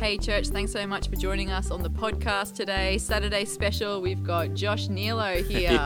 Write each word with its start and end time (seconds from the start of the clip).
Hey, 0.00 0.16
church, 0.16 0.48
thanks 0.48 0.72
so 0.72 0.86
much 0.86 1.10
for 1.10 1.16
joining 1.16 1.50
us 1.50 1.70
on 1.70 1.82
the 1.82 1.90
podcast 1.90 2.54
today. 2.54 2.96
Saturday 2.96 3.44
special, 3.44 4.00
we've 4.00 4.24
got 4.24 4.54
Josh 4.54 4.88
Neelo 4.88 5.46
here. 5.46 5.78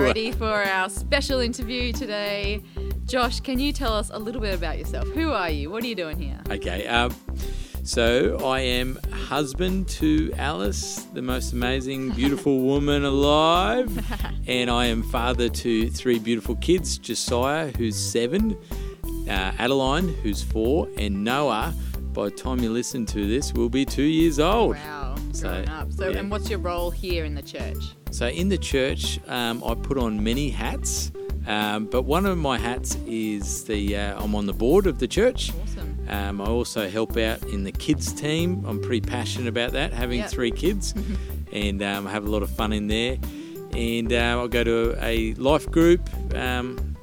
Ready 0.02 0.32
for 0.32 0.46
our 0.46 0.88
special 0.88 1.40
interview 1.40 1.92
today. 1.92 2.62
Josh, 3.04 3.40
can 3.40 3.58
you 3.58 3.74
tell 3.74 3.92
us 3.92 4.10
a 4.10 4.18
little 4.18 4.40
bit 4.40 4.54
about 4.54 4.78
yourself? 4.78 5.06
Who 5.08 5.32
are 5.32 5.50
you? 5.50 5.70
What 5.70 5.84
are 5.84 5.86
you 5.86 5.94
doing 5.94 6.18
here? 6.18 6.40
Okay, 6.48 6.86
um, 6.86 7.14
so 7.82 8.38
I 8.42 8.60
am 8.60 8.98
husband 9.12 9.86
to 9.88 10.32
Alice, 10.38 11.06
the 11.12 11.20
most 11.20 11.52
amazing, 11.52 12.12
beautiful 12.12 12.60
woman 12.62 13.04
alive, 13.04 13.92
and 14.46 14.70
I 14.70 14.86
am 14.86 15.02
father 15.02 15.50
to 15.50 15.90
three 15.90 16.18
beautiful 16.18 16.56
kids 16.56 16.96
Josiah, 16.96 17.70
who's 17.76 17.98
seven, 17.98 18.56
uh, 19.28 19.52
Adeline, 19.58 20.08
who's 20.22 20.42
four, 20.42 20.88
and 20.96 21.22
Noah, 21.22 21.74
by 22.14 22.24
the 22.26 22.30
time 22.30 22.60
you 22.60 22.70
listen 22.70 23.04
to 23.06 23.26
this, 23.26 23.52
we'll 23.52 23.68
be 23.68 23.84
two 23.84 24.02
years 24.04 24.38
old. 24.38 24.76
Wow, 24.76 25.16
So, 25.32 25.48
growing 25.48 25.68
up. 25.68 25.92
So, 25.92 26.08
yeah. 26.08 26.18
and 26.18 26.30
what's 26.30 26.48
your 26.48 26.60
role 26.60 26.90
here 26.90 27.24
in 27.24 27.34
the 27.34 27.42
church? 27.42 27.76
So 28.10 28.28
in 28.28 28.48
the 28.48 28.58
church, 28.58 29.18
um, 29.26 29.62
I 29.64 29.74
put 29.74 29.98
on 29.98 30.22
many 30.22 30.48
hats, 30.50 31.10
um, 31.48 31.86
but 31.86 32.02
one 32.02 32.24
of 32.26 32.38
my 32.38 32.56
hats 32.58 32.96
is 33.06 33.64
the 33.64 33.96
uh, 33.96 34.22
I'm 34.22 34.34
on 34.36 34.46
the 34.46 34.52
board 34.52 34.86
of 34.86 34.98
the 35.00 35.08
church. 35.08 35.50
Awesome. 35.62 36.06
Um, 36.08 36.40
I 36.40 36.44
also 36.46 36.88
help 36.88 37.16
out 37.16 37.42
in 37.44 37.64
the 37.64 37.72
kids 37.72 38.12
team. 38.12 38.64
I'm 38.66 38.80
pretty 38.80 39.00
passionate 39.00 39.48
about 39.48 39.72
that, 39.72 39.92
having 39.92 40.20
Yep. 40.20 40.30
three 40.30 40.50
kids, 40.52 40.94
and 41.52 41.82
um, 41.82 42.06
I 42.06 42.10
have 42.12 42.26
a 42.26 42.30
lot 42.30 42.42
of 42.42 42.50
fun 42.50 42.72
in 42.72 42.86
there. 42.86 43.18
And 43.72 44.12
uh, 44.12 44.16
I'll 44.38 44.46
go 44.48 44.62
to 44.62 44.96
a 45.04 45.34
life 45.34 45.68
group 45.68 46.08
um, 46.36 46.94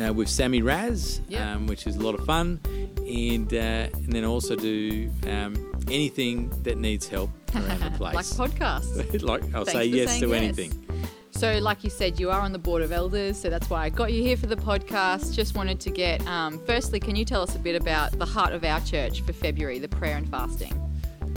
uh, 0.00 0.12
with 0.12 0.28
Sammy 0.28 0.62
Raz, 0.62 1.20
Yep. 1.28 1.40
um, 1.42 1.66
which 1.66 1.88
is 1.88 1.96
a 1.96 2.00
lot 2.00 2.14
of 2.14 2.24
fun. 2.24 2.60
And 3.06 3.52
uh, 3.54 3.88
and 3.94 4.12
then 4.12 4.24
also 4.24 4.56
do 4.56 5.10
um, 5.28 5.72
anything 5.88 6.50
that 6.64 6.76
needs 6.76 7.06
help 7.06 7.30
around 7.54 7.80
the 7.80 7.90
place, 7.96 8.38
Like 8.38 8.50
podcasts. 8.50 9.22
like 9.22 9.42
I'll 9.54 9.64
Thanks 9.64 9.72
say 9.72 9.84
yes 9.86 10.18
to 10.20 10.28
yes. 10.28 10.42
anything. 10.42 10.86
So, 11.30 11.58
like 11.58 11.84
you 11.84 11.90
said, 11.90 12.18
you 12.18 12.30
are 12.30 12.40
on 12.40 12.52
the 12.52 12.58
board 12.58 12.80
of 12.82 12.92
elders, 12.92 13.38
so 13.38 13.50
that's 13.50 13.68
why 13.68 13.84
I 13.84 13.90
got 13.90 14.10
you 14.10 14.22
here 14.22 14.38
for 14.38 14.46
the 14.46 14.56
podcast. 14.56 15.34
Just 15.34 15.54
wanted 15.54 15.78
to 15.80 15.90
get, 15.90 16.26
um, 16.26 16.58
firstly, 16.64 16.98
can 16.98 17.14
you 17.14 17.26
tell 17.26 17.42
us 17.42 17.54
a 17.54 17.58
bit 17.58 17.76
about 17.76 18.18
the 18.18 18.24
heart 18.24 18.54
of 18.54 18.64
our 18.64 18.80
church 18.80 19.20
for 19.20 19.34
February, 19.34 19.78
the 19.78 19.88
prayer 19.88 20.16
and 20.16 20.26
fasting? 20.30 20.72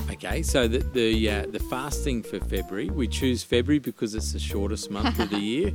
Okay, 0.09 0.41
so 0.41 0.67
the 0.69 0.79
the, 0.79 1.29
uh, 1.29 1.45
the 1.51 1.59
fasting 1.59 2.23
for 2.23 2.39
February, 2.39 2.89
we 2.89 3.07
choose 3.07 3.43
February 3.43 3.79
because 3.79 4.15
it's 4.15 4.31
the 4.31 4.39
shortest 4.39 4.89
month 4.89 5.19
of 5.19 5.29
the 5.29 5.39
year. 5.51 5.73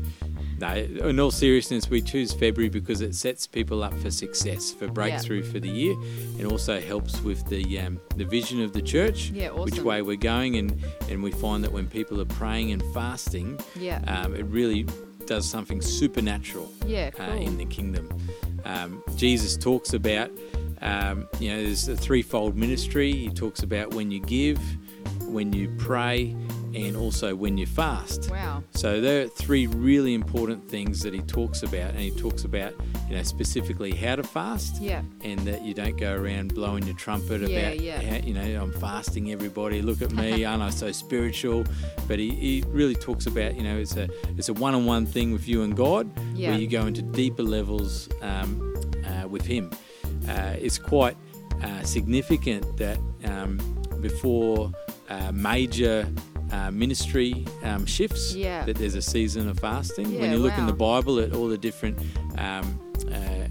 No, 0.60 0.72
in 0.74 1.18
all 1.20 1.30
seriousness, 1.30 1.90
we 1.90 2.00
choose 2.00 2.32
February 2.32 2.68
because 2.68 3.00
it 3.00 3.14
sets 3.14 3.46
people 3.46 3.82
up 3.82 3.92
for 3.98 4.10
success, 4.10 4.72
for 4.72 4.86
breakthrough 4.88 5.42
for 5.42 5.58
the 5.58 5.68
year, 5.68 5.94
and 6.38 6.46
also 6.46 6.80
helps 6.80 7.20
with 7.22 7.46
the 7.48 7.78
um, 7.80 8.00
the 8.16 8.24
vision 8.24 8.62
of 8.62 8.72
the 8.72 8.82
church, 8.82 9.30
Yeah, 9.30 9.50
which 9.50 9.80
way 9.80 10.02
we're 10.02 10.16
going, 10.16 10.56
and 10.56 10.82
and 11.10 11.22
we 11.22 11.32
find 11.32 11.64
that 11.64 11.72
when 11.72 11.86
people 11.88 12.20
are 12.20 12.24
praying 12.26 12.72
and 12.72 12.82
fasting, 12.94 13.58
Yeah. 13.78 14.00
um, 14.06 14.34
it 14.34 14.44
really 14.46 14.86
does 15.26 15.48
something 15.48 15.80
supernatural 15.82 16.70
Yeah, 16.86 17.10
uh, 17.18 17.32
in 17.34 17.56
the 17.56 17.64
kingdom. 17.66 18.08
Um, 18.64 19.02
Jesus 19.16 19.56
talks 19.56 19.92
about, 19.92 20.30
um, 20.82 21.26
you 21.40 21.50
know, 21.50 21.62
there's 21.64 21.88
a 21.88 21.96
threefold 21.96 22.56
ministry. 22.56 23.12
He 23.12 23.28
talks 23.30 23.62
about 23.62 23.92
when 23.94 24.10
you 24.10 24.20
give, 24.20 24.58
when 25.22 25.52
you 25.52 25.68
pray, 25.78 26.34
and 26.74 26.96
also 26.96 27.34
when 27.34 27.56
you 27.58 27.66
fast. 27.66 28.30
Wow. 28.30 28.62
So 28.72 29.00
there 29.00 29.24
are 29.24 29.28
three 29.28 29.66
really 29.66 30.14
important 30.14 30.68
things 30.68 31.00
that 31.02 31.14
he 31.14 31.20
talks 31.20 31.62
about, 31.62 31.90
and 31.90 31.98
he 32.00 32.10
talks 32.10 32.44
about, 32.44 32.74
you 33.08 33.16
know, 33.16 33.22
specifically 33.22 33.92
how 33.92 34.16
to 34.16 34.22
fast, 34.22 34.80
Yeah. 34.80 35.02
and 35.22 35.38
that 35.40 35.62
you 35.62 35.74
don't 35.74 35.96
go 35.98 36.14
around 36.14 36.54
blowing 36.54 36.84
your 36.86 36.96
trumpet 36.96 37.40
Yeah, 37.42 37.58
about, 37.58 37.80
yeah. 37.80 38.00
how, 38.00 38.16
you 38.26 38.34
know, 38.34 38.62
I'm 38.62 38.72
fasting. 38.72 39.32
Everybody, 39.32 39.82
look 39.82 40.02
at 40.02 40.12
me, 40.12 40.44
aren't 40.44 40.62
I 40.62 40.70
so 40.70 40.90
spiritual? 40.92 41.64
But 42.08 42.18
he, 42.18 42.30
he 42.30 42.64
really 42.68 42.94
talks 42.94 43.26
about, 43.26 43.54
you 43.56 43.62
know, 43.62 43.76
it's 43.78 43.96
a 43.96 44.08
it's 44.36 44.48
a 44.48 44.54
one-on-one 44.54 45.06
thing 45.06 45.32
with 45.32 45.46
you 45.48 45.62
and 45.62 45.76
God, 45.76 46.10
Yeah. 46.34 46.50
where 46.50 46.58
you 46.58 46.66
go 46.66 46.86
into 46.86 47.02
deeper 47.02 47.42
levels 47.42 48.08
um, 48.22 48.74
uh, 49.06 49.28
with 49.28 49.44
Him. 49.46 49.70
Uh, 50.28 50.54
it's 50.58 50.78
quite 50.78 51.16
uh, 51.62 51.82
significant 51.82 52.76
that 52.78 52.98
um, 53.24 53.58
before 54.00 54.72
uh, 55.08 55.30
major 55.32 56.06
uh, 56.52 56.70
ministry 56.70 57.44
um, 57.62 57.86
shifts, 57.86 58.34
Yeah. 58.34 58.64
that 58.64 58.76
there's 58.76 58.94
a 58.94 59.02
season 59.02 59.48
of 59.48 59.58
fasting. 59.58 60.10
Yeah, 60.12 60.20
when 60.20 60.30
you 60.32 60.38
look 60.38 60.56
in 60.58 60.66
the 60.66 60.72
Bible 60.72 61.18
at 61.20 61.32
all 61.34 61.48
the 61.48 61.58
different 61.58 61.98
um, 62.38 62.78
uh, 63.10 63.14
uh, 63.14 63.48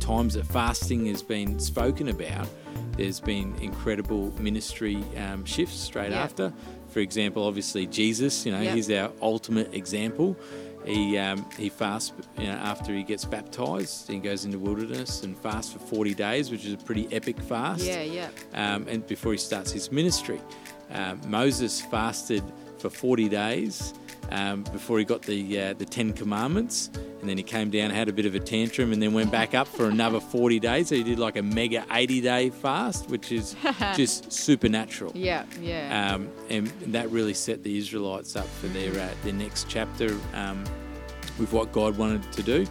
times 0.00 0.34
that 0.34 0.46
fasting 0.46 1.06
has 1.06 1.22
been 1.22 1.58
spoken 1.58 2.08
about, 2.08 2.48
there's 2.96 3.20
been 3.20 3.54
incredible 3.60 4.32
ministry 4.40 5.02
um, 5.16 5.44
shifts 5.44 5.78
straight 5.78 6.10
Yeah. 6.10 6.22
after. 6.22 6.52
For 6.88 7.00
example, 7.00 7.44
obviously 7.44 7.86
Jesus, 7.86 8.44
you 8.46 8.52
know, 8.52 8.60
he's 8.60 8.90
our 8.90 9.10
ultimate 9.22 9.72
example. 9.74 10.36
He 10.86 11.18
um, 11.18 11.44
he 11.58 11.68
fasts, 11.68 12.12
you 12.38 12.44
know, 12.46 12.52
after 12.54 12.94
he 12.94 13.02
gets 13.02 13.24
baptized. 13.26 14.08
He 14.08 14.18
goes 14.18 14.44
into 14.46 14.58
wilderness 14.58 15.22
and 15.22 15.36
fasts 15.36 15.72
for 15.72 15.80
40 15.80 16.14
days, 16.14 16.50
which 16.50 16.64
is 16.64 16.72
a 16.72 16.76
pretty 16.78 17.06
epic 17.12 17.38
fast 17.40 17.84
Yeah, 17.84 18.02
yeah. 18.02 18.28
um, 18.54 18.86
and 18.88 19.06
before 19.06 19.32
he 19.32 19.38
starts 19.38 19.70
his 19.70 19.92
ministry. 19.92 20.40
Um, 20.90 21.20
Moses 21.26 21.80
fasted 21.80 22.42
for 22.78 22.90
40 22.90 23.28
days 23.28 23.94
um, 24.30 24.62
before 24.64 24.98
he 24.98 25.04
got 25.04 25.22
the 25.22 25.60
uh, 25.60 25.72
the 25.74 25.84
Ten 25.84 26.12
Commandments, 26.12 26.90
and 27.20 27.28
then 27.28 27.36
he 27.36 27.42
came 27.42 27.70
down, 27.70 27.90
had 27.90 28.08
a 28.08 28.12
bit 28.12 28.26
of 28.26 28.34
a 28.34 28.40
tantrum, 28.40 28.92
and 28.92 29.02
then 29.02 29.12
went 29.12 29.30
back 29.32 29.54
up 29.54 29.66
for 29.66 29.88
another 29.88 30.20
40 30.20 30.60
days. 30.60 30.88
So 30.88 30.96
he 30.96 31.02
did 31.02 31.18
like 31.18 31.36
a 31.36 31.42
mega 31.42 31.84
80 31.90 32.20
day 32.20 32.50
fast, 32.50 33.08
which 33.08 33.32
is 33.32 33.56
just 33.94 34.30
supernatural. 34.30 35.12
Yeah, 35.14 35.44
yeah. 35.60 36.14
Um, 36.14 36.28
and 36.50 36.68
that 36.86 37.10
really 37.10 37.34
set 37.34 37.62
the 37.62 37.78
Israelites 37.78 38.36
up 38.36 38.46
for 38.46 38.68
their 38.68 38.92
uh, 38.92 39.14
their 39.24 39.32
next 39.32 39.68
chapter 39.68 40.16
um, 40.34 40.64
with 41.38 41.52
what 41.52 41.72
God 41.72 41.96
wanted 41.96 42.30
to 42.32 42.42
do. 42.42 42.66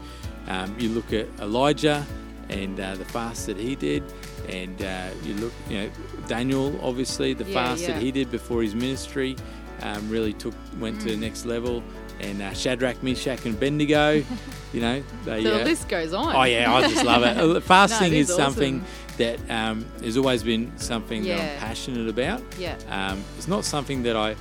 Um, 0.48 0.76
you 0.80 0.90
look 0.90 1.12
at 1.12 1.28
Elijah 1.40 2.06
and 2.50 2.80
uh, 2.80 2.96
the 2.96 3.06
fast 3.06 3.48
that 3.48 3.58
he 3.58 3.76
did, 3.76 4.04
and 4.50 4.82
uh, 4.82 5.10
you 5.24 5.34
look, 5.36 5.54
you 5.70 5.78
know, 5.80 5.90
Daniel, 6.28 6.80
obviously 6.84 7.34
the 7.34 7.44
Yeah, 7.46 7.54
fast 7.54 7.82
yeah. 7.82 7.94
that 7.94 8.02
he 8.02 8.12
did 8.12 8.32
before 8.32 8.62
his 8.62 8.76
ministry 8.76 9.36
um, 9.82 10.10
really 10.10 10.34
took 10.34 10.54
went 10.80 10.98
Mm. 10.98 11.04
to 11.04 11.10
the 11.12 11.18
next 11.18 11.46
level. 11.46 11.84
And 12.20 12.42
uh, 12.42 12.52
Shadrach, 12.54 13.04
Meshach, 13.04 13.46
and 13.46 13.60
Bendigo, 13.60 14.24
you 14.74 14.82
know, 14.82 15.04
they. 15.24 15.44
the 15.44 15.62
uh, 15.62 15.64
list 15.66 15.88
goes 15.88 16.14
on. 16.14 16.36
Oh 16.36 16.44
yeah, 16.44 16.74
I 16.74 16.82
just 16.88 17.04
love 17.06 17.22
it. 17.24 17.38
Uh, 17.58 17.60
Fasting 17.62 18.12
No, 18.12 18.18
is 18.18 18.30
is 18.32 18.36
something 18.36 18.84
that 19.18 19.38
um, 19.52 19.86
has 20.04 20.18
always 20.18 20.42
been 20.42 20.72
something 20.78 21.24
that 21.26 21.40
I'm 21.40 21.60
passionate 21.60 22.08
about. 22.10 22.42
Yeah. 22.58 22.76
Um, 22.90 23.24
it's 23.38 23.48
not 23.48 23.66
something 23.66 24.02
that 24.04 24.16
I 24.16 24.36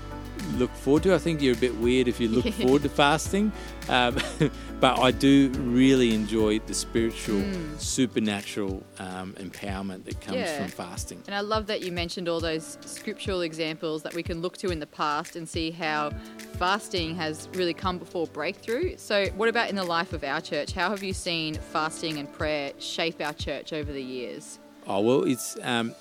look 0.54 0.70
forward 0.74 1.02
to. 1.04 1.14
I 1.14 1.18
think 1.18 1.42
you're 1.42 1.54
a 1.54 1.58
bit 1.58 1.74
weird 1.76 2.08
if 2.08 2.20
you 2.20 2.28
look 2.28 2.52
forward 2.54 2.82
to 2.82 2.88
fasting, 2.88 3.52
um, 3.88 4.16
but 4.80 4.98
I 4.98 5.10
do 5.10 5.50
really 5.56 6.14
enjoy 6.14 6.58
the 6.60 6.74
spiritual, 6.74 7.42
supernatural 7.78 8.82
um, 8.98 9.34
empowerment 9.34 10.04
that 10.04 10.20
comes. 10.20 10.36
Yeah. 10.38 10.58
from 10.58 10.68
fasting. 10.68 11.22
And 11.26 11.34
I 11.34 11.40
love 11.40 11.66
that 11.66 11.82
you 11.82 11.92
mentioned 11.92 12.28
all 12.28 12.40
those 12.40 12.78
scriptural 12.84 13.42
examples 13.42 14.02
that 14.02 14.14
we 14.14 14.22
can 14.22 14.40
look 14.40 14.56
to 14.58 14.70
in 14.70 14.80
the 14.80 14.86
past 14.86 15.36
and 15.36 15.48
see 15.48 15.70
how 15.70 16.10
fasting 16.58 17.16
has 17.16 17.48
really 17.54 17.74
come 17.74 17.98
before 17.98 18.26
breakthrough. 18.26 18.96
So, 18.96 19.26
what 19.36 19.48
about 19.48 19.70
in 19.70 19.76
the 19.76 19.84
life 19.84 20.12
of 20.12 20.24
our 20.24 20.40
church? 20.40 20.72
How 20.72 20.90
have 20.90 21.02
you 21.02 21.12
seen 21.12 21.54
fasting 21.54 22.18
and 22.18 22.32
prayer 22.32 22.72
shape 22.78 23.20
our 23.20 23.32
church 23.32 23.72
over 23.72 23.92
the 23.92 24.02
years? 24.02 24.58
Oh 24.86 25.00
well, 25.00 25.24
it's 25.24 25.56
um, 25.62 25.94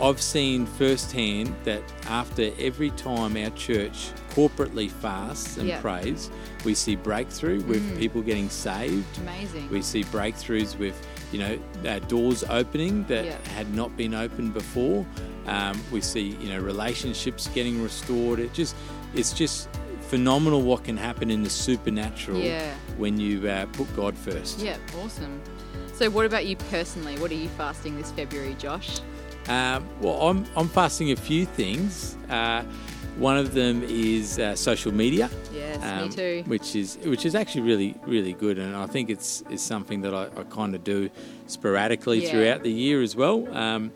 I've 0.00 0.20
seen 0.20 0.66
firsthand 0.66 1.54
that 1.64 1.82
after 2.08 2.50
every 2.58 2.90
time 2.90 3.36
our 3.36 3.50
church 3.50 4.10
corporately 4.34 4.90
fasts 4.90 5.58
and 5.58 5.68
Yeah. 5.68 5.80
prays, 5.80 6.30
we 6.64 6.74
see 6.74 6.96
breakthrough 6.96 7.60
with 7.64 7.98
people 7.98 8.20
getting 8.22 8.48
saved. 8.48 9.18
Amazing. 9.18 9.68
We 9.70 9.82
see 9.82 10.02
breakthroughs 10.04 10.76
with, 10.78 10.94
you 11.30 11.38
know, 11.38 11.58
uh, 11.86 11.98
doors 12.00 12.42
opening 12.48 13.04
that 13.08 13.26
Yeah. 13.26 13.36
had 13.54 13.72
not 13.74 13.96
been 13.96 14.14
opened 14.14 14.54
before. 14.54 15.06
Um, 15.46 15.78
we 15.92 16.00
see, 16.00 16.36
you 16.40 16.48
know, 16.48 16.58
relationships 16.58 17.48
getting 17.54 17.80
restored. 17.82 18.40
It 18.40 18.52
just, 18.54 18.74
it's 19.14 19.32
just 19.32 19.68
phenomenal 20.08 20.62
what 20.62 20.84
can 20.84 20.96
happen 20.96 21.30
in 21.30 21.42
the 21.42 21.50
supernatural 21.50 22.40
Yeah. 22.40 22.74
when 22.96 23.20
you 23.20 23.46
uh, 23.48 23.66
put 23.66 23.94
God 23.94 24.16
first. 24.16 24.58
yeah, 24.60 24.76
awesome. 25.04 25.40
So, 25.94 26.10
what 26.10 26.26
about 26.26 26.46
you 26.46 26.56
personally? 26.56 27.18
What 27.18 27.30
are 27.30 27.34
you 27.36 27.48
fasting 27.50 27.96
this 27.96 28.10
February, 28.12 28.56
Josh? 28.58 29.00
Um, 29.48 29.88
well, 30.00 30.28
I'm, 30.28 30.44
I'm 30.56 30.68
fasting 30.68 31.10
a 31.12 31.16
few 31.16 31.46
things. 31.46 32.16
Uh, 32.30 32.62
one 33.18 33.36
of 33.36 33.52
them 33.54 33.82
is 33.84 34.38
uh, 34.38 34.54
social 34.56 34.92
media. 34.92 35.28
Yes, 35.52 35.82
um, 35.84 36.08
me 36.08 36.14
too. 36.14 36.44
Which 36.46 36.74
is 36.74 36.96
which 37.04 37.26
is 37.26 37.34
actually 37.34 37.60
really 37.62 37.94
really 38.06 38.32
good, 38.32 38.58
and 38.58 38.74
I 38.74 38.86
think 38.86 39.10
it's 39.10 39.42
is 39.50 39.60
something 39.60 40.00
that 40.02 40.14
I, 40.14 40.28
I 40.36 40.44
kind 40.44 40.74
of 40.74 40.82
do 40.82 41.10
sporadically 41.46 42.22
Yeah. 42.22 42.30
throughout 42.30 42.62
the 42.62 42.70
year 42.72 43.02
as 43.02 43.14
well, 43.14 43.46
um, 43.54 43.92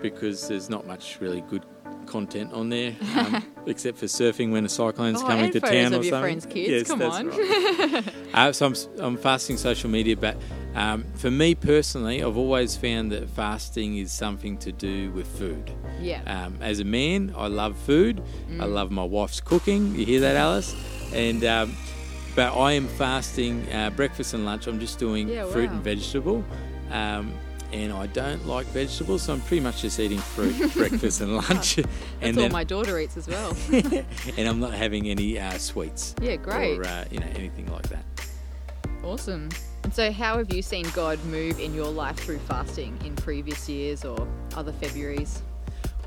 because 0.00 0.48
there's 0.48 0.68
not 0.68 0.86
much 0.86 1.18
really 1.20 1.42
good 1.42 1.64
content 2.06 2.52
on 2.52 2.68
there, 2.70 2.96
um, 3.16 3.40
except 3.66 3.98
for 3.98 4.06
surfing 4.06 4.50
when 4.50 4.64
a 4.64 4.68
cyclone's 4.68 5.22
Oh, 5.22 5.26
coming 5.26 5.50
to 5.52 5.60
town 5.60 5.92
of 5.92 6.00
or 6.00 6.04
your 6.04 6.04
something. 6.04 6.20
friends' 6.40 6.46
kids, 6.46 6.68
Yes, 6.70 6.86
come 6.88 6.98
that's 6.98 7.16
on. 7.18 7.28
right. 7.28 8.04
uh, 8.34 8.52
so 8.52 8.66
I'm, 8.66 8.74
I'm 8.98 9.16
fasting 9.16 9.56
social 9.58 9.90
media, 9.90 10.16
but 10.16 10.36
Um, 10.76 11.04
for 11.14 11.30
me 11.30 11.54
personally, 11.54 12.22
I've 12.22 12.36
always 12.36 12.76
found 12.76 13.10
that 13.12 13.30
fasting 13.30 13.96
is 13.96 14.12
something 14.12 14.58
to 14.58 14.70
do 14.72 15.10
with 15.12 15.26
food. 15.26 15.72
Yeah. 16.00 16.20
Um, 16.26 16.58
as 16.60 16.80
a 16.80 16.84
man, 16.84 17.32
I 17.34 17.46
love 17.46 17.76
food. 17.78 18.22
I 18.60 18.66
love 18.66 18.90
my 18.90 19.02
wife's 19.02 19.40
cooking. 19.40 19.94
You 19.94 20.04
hear 20.04 20.20
that, 20.20 20.36
Alice? 20.36 20.76
And 21.14 21.42
um, 21.44 21.74
but 22.34 22.54
I 22.54 22.72
am 22.72 22.86
fasting 22.88 23.66
uh, 23.72 23.88
breakfast 23.88 24.34
and 24.34 24.44
lunch. 24.44 24.66
I'm 24.66 24.78
just 24.78 24.98
doing 24.98 25.28
Yeah, 25.30 25.46
fruit 25.46 25.70
wow. 25.70 25.76
and 25.76 25.82
vegetable. 25.82 26.44
Um, 26.90 27.32
and 27.72 27.92
I 27.92 28.06
don't 28.08 28.46
like 28.46 28.66
vegetables, 28.66 29.22
so 29.22 29.32
I'm 29.32 29.40
pretty 29.40 29.62
much 29.62 29.80
just 29.82 29.98
eating 29.98 30.18
fruit, 30.18 30.72
breakfast 30.74 31.20
and 31.22 31.34
lunch, 31.36 31.76
That's 31.76 31.88
and 32.20 32.36
all 32.36 32.42
then 32.42 32.52
my 32.52 32.62
daughter 32.64 32.98
eats 33.00 33.16
as 33.16 33.26
well. 33.26 33.56
and 33.72 34.46
I'm 34.46 34.60
not 34.60 34.72
having 34.74 35.08
any 35.08 35.38
uh, 35.40 35.56
sweets 35.58 36.14
yeah, 36.20 36.36
great. 36.36 36.78
or 36.78 36.84
uh, 36.86 37.06
you 37.10 37.18
know 37.18 37.26
anything 37.34 37.66
like 37.72 37.88
that. 37.88 38.04
Awesome. 39.02 39.48
And 39.86 39.94
so, 39.94 40.10
how 40.10 40.38
have 40.38 40.52
you 40.52 40.62
seen 40.62 40.84
God 40.94 41.24
move 41.26 41.60
in 41.60 41.72
your 41.72 41.86
life 41.86 42.16
through 42.16 42.40
fasting 42.40 42.98
in 43.04 43.14
previous 43.14 43.68
years 43.68 44.04
or 44.04 44.26
other 44.56 44.72
Februaries? 44.72 45.42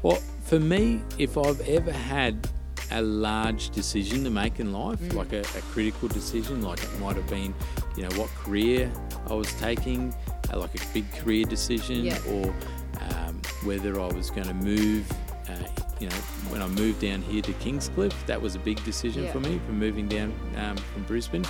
Well, 0.04 0.22
for 0.44 0.60
me, 0.60 1.00
if 1.18 1.38
I've 1.38 1.62
ever 1.62 1.94
had 1.94 2.50
a 2.92 3.02
large 3.02 3.70
decision 3.70 4.26
to 4.26 4.30
make 4.30 4.60
in 4.60 4.74
life, 4.74 5.00
Mm. 5.00 5.14
like 5.14 5.32
a, 5.32 5.40
a 5.40 5.62
critical 5.72 6.10
decision, 6.10 6.62
like 6.62 6.84
it 6.84 7.00
might 7.00 7.16
have 7.16 7.30
been, 7.30 7.54
you 7.96 8.04
know, 8.04 8.10
what 8.20 8.28
career 8.44 8.92
I 9.30 9.34
was 9.34 9.54
taking, 9.54 10.14
uh, 10.54 10.60
like 10.60 10.76
a 10.76 10.86
big 10.94 11.10
career 11.14 11.46
decision, 11.46 12.04
Yeah. 12.04 12.20
or 12.28 12.54
um, 13.00 13.42
whether 13.64 13.98
I 13.98 14.08
was 14.08 14.30
going 14.30 14.48
to 14.50 14.54
move. 14.56 15.10
Uh, 15.48 15.54
you 16.02 16.10
know, 16.10 16.16
when 16.50 16.62
I 16.62 16.68
moved 16.68 17.00
down 17.00 17.22
here 17.22 17.42
to 17.44 17.54
Kingscliff, 17.54 18.14
that 18.26 18.42
was 18.42 18.56
a 18.56 18.60
big 18.60 18.84
decision 18.84 19.24
Yeah. 19.24 19.32
for 19.32 19.40
me 19.40 19.58
from 19.66 19.80
moving 19.80 20.10
down 20.10 20.34
um, 20.58 20.76
from 20.76 21.04
Brisbane. 21.04 21.46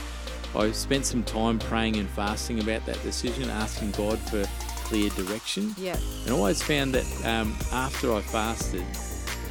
I 0.55 0.71
spent 0.71 1.05
some 1.05 1.23
time 1.23 1.59
praying 1.59 1.97
and 1.97 2.09
fasting 2.09 2.59
about 2.59 2.85
that 2.85 3.01
decision, 3.03 3.49
asking 3.49 3.91
God 3.91 4.17
for 4.19 4.43
clear 4.87 5.09
direction. 5.11 5.73
Yeah. 5.77 5.95
And 6.25 6.29
I 6.33 6.37
always 6.37 6.61
found 6.61 6.93
that 6.95 7.05
um, 7.25 7.55
after 7.71 8.13
I 8.13 8.21
fasted, 8.21 8.81